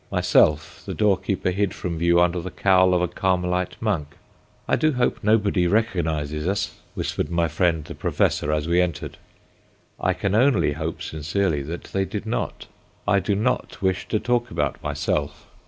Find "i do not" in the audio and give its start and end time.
13.07-13.79